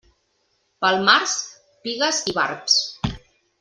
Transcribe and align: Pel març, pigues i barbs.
Pel 0.85 0.97
març, 1.11 1.37
pigues 1.87 2.25
i 2.35 2.39
barbs. 2.43 2.83